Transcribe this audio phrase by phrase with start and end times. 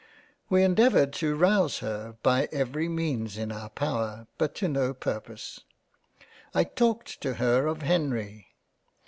[0.49, 5.59] We endeavoured to rouse her by every means in our power, but to no purpose.
[6.55, 8.47] I talked to her of Henry.